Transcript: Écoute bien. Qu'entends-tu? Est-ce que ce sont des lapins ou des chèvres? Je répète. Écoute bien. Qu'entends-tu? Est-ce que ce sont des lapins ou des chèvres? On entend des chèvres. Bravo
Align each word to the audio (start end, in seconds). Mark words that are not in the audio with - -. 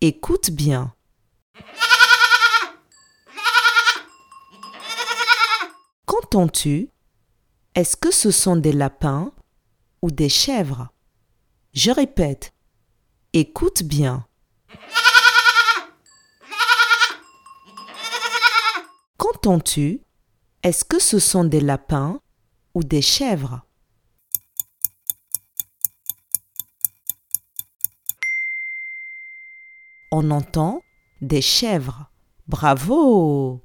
Écoute 0.00 0.52
bien. 0.52 0.94
Qu'entends-tu? 6.06 6.90
Est-ce 7.74 7.96
que 7.96 8.12
ce 8.12 8.30
sont 8.30 8.54
des 8.54 8.70
lapins 8.70 9.32
ou 10.00 10.12
des 10.12 10.28
chèvres? 10.28 10.92
Je 11.72 11.90
répète. 11.90 12.52
Écoute 13.32 13.82
bien. 13.82 14.24
Qu'entends-tu? 19.16 20.00
Est-ce 20.62 20.84
que 20.84 21.00
ce 21.00 21.18
sont 21.18 21.42
des 21.42 21.60
lapins 21.60 22.20
ou 22.72 22.84
des 22.84 23.02
chèvres? 23.02 23.62
On 30.10 30.30
entend 30.30 30.80
des 31.20 31.42
chèvres. 31.42 32.10
Bravo 32.46 33.62